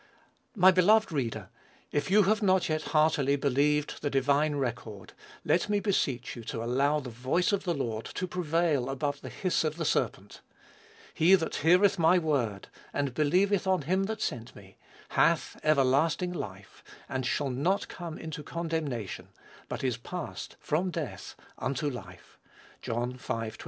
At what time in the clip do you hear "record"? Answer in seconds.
4.55-5.13